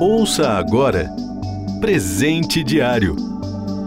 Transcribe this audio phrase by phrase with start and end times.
[0.00, 1.10] Ouça agora
[1.80, 3.30] Presente Diário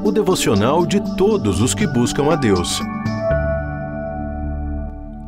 [0.04, 2.82] o devocional de todos os que buscam a Deus.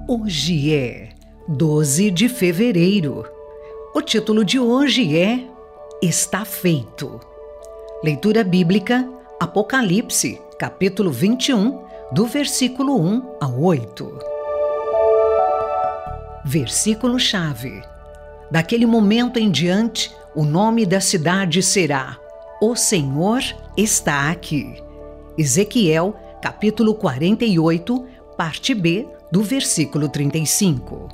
[0.06, 1.10] Hoje é
[1.48, 3.26] 12 de fevereiro.
[3.94, 5.48] O título de hoje é
[6.02, 7.22] Está Feito.
[8.04, 9.08] Leitura bíblica,
[9.40, 11.82] Apocalipse, capítulo 21,
[12.12, 14.20] do versículo 1 ao 8.
[16.44, 17.95] Versículo-chave.
[18.50, 22.18] Daquele momento em diante, o nome da cidade será
[22.62, 23.42] O Senhor
[23.76, 24.76] está aqui.
[25.38, 28.06] Ezequiel, capítulo 48,
[28.38, 31.10] parte B, do versículo 35.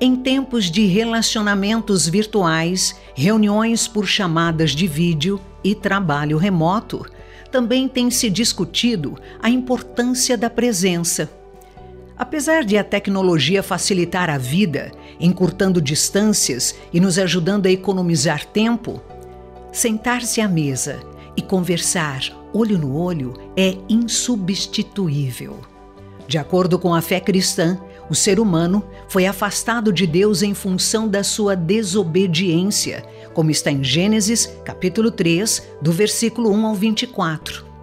[0.00, 7.06] Em tempos de relacionamentos virtuais, reuniões por chamadas de vídeo e trabalho remoto,
[7.50, 11.30] também tem se discutido a importância da presença.
[12.16, 19.02] Apesar de a tecnologia facilitar a vida, encurtando distâncias e nos ajudando a economizar tempo,
[19.72, 21.00] sentar-se à mesa
[21.36, 25.58] e conversar olho no olho é insubstituível.
[26.28, 31.08] De acordo com a fé cristã, o ser humano foi afastado de Deus em função
[31.08, 33.04] da sua desobediência,
[33.34, 37.73] como está em Gênesis, capítulo 3, do versículo 1 ao 24.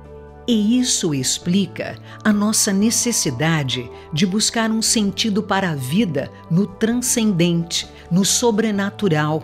[0.52, 7.88] E isso explica a nossa necessidade de buscar um sentido para a vida no transcendente,
[8.12, 9.42] no sobrenatural.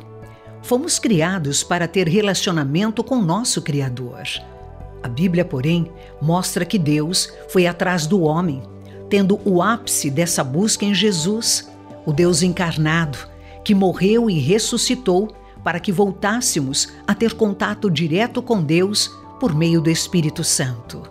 [0.61, 4.23] Fomos criados para ter relacionamento com nosso Criador.
[5.01, 5.89] A Bíblia, porém,
[6.21, 8.61] mostra que Deus foi atrás do homem,
[9.09, 11.71] tendo o ápice dessa busca em Jesus,
[12.05, 13.17] o Deus encarnado,
[13.63, 15.33] que morreu e ressuscitou
[15.63, 21.03] para que voltássemos a ter contato direto com Deus por meio do Espírito Santo.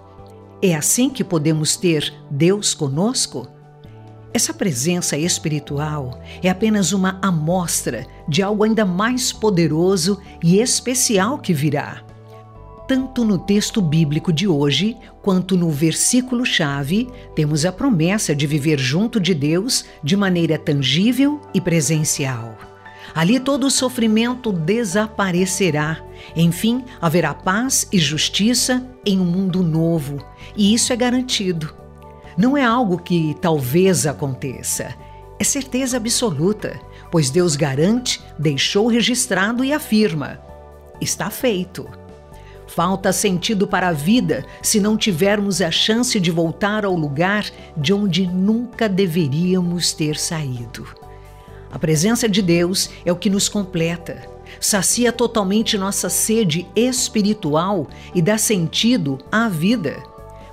[0.63, 3.47] É assim que podemos ter Deus conosco?
[4.33, 11.55] Essa presença espiritual é apenas uma amostra de algo ainda mais poderoso e especial que
[11.55, 12.03] virá.
[12.87, 19.19] Tanto no texto bíblico de hoje, quanto no versículo-chave, temos a promessa de viver junto
[19.19, 22.57] de Deus de maneira tangível e presencial.
[23.17, 26.05] Ali todo o sofrimento desaparecerá.
[26.37, 30.23] Enfim, haverá paz e justiça em um mundo novo,
[30.55, 31.75] e isso é garantido.
[32.37, 34.95] Não é algo que talvez aconteça,
[35.39, 36.79] é certeza absoluta,
[37.11, 40.39] pois Deus garante, deixou registrado e afirma:
[41.01, 41.89] está feito.
[42.67, 47.95] Falta sentido para a vida se não tivermos a chance de voltar ao lugar de
[47.95, 51.06] onde nunca deveríamos ter saído.
[51.71, 54.23] A presença de Deus é o que nos completa,
[54.61, 60.03] sacia totalmente nossa sede espiritual e dá sentido à vida.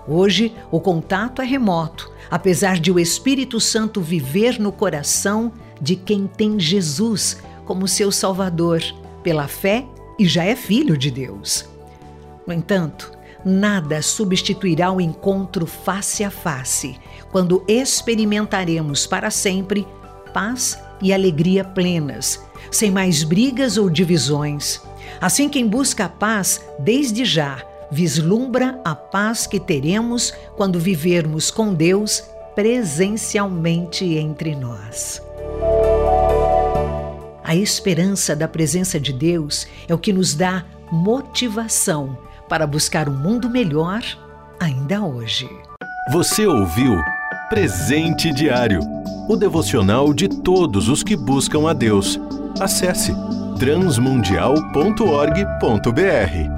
[0.08, 6.28] Hoje, o contato é remoto, apesar de o Espírito Santo viver no coração de quem
[6.28, 8.82] tem Jesus como seu Salvador,
[9.22, 9.86] pela fé
[10.20, 11.66] e já é filho de Deus.
[12.46, 13.12] No entanto,
[13.46, 17.00] nada substituirá o encontro face a face,
[17.32, 19.88] quando experimentaremos para sempre
[20.34, 22.42] paz e alegria plenas,
[22.72, 24.82] sem mais brigas ou divisões.
[25.22, 31.74] Assim, quem busca a paz desde já vislumbra a paz que teremos quando vivermos com
[31.74, 32.24] Deus
[32.56, 35.22] presencialmente entre nós.
[37.44, 42.18] A esperança da presença de Deus é o que nos dá motivação
[42.50, 44.02] para buscar um mundo melhor
[44.60, 45.50] ainda hoje.
[46.12, 46.96] Você ouviu
[47.54, 48.82] Presente Diário
[49.30, 52.20] o devocional de todos os que buscam a Deus.
[52.60, 53.14] Acesse
[53.60, 56.50] transmundial.org.br.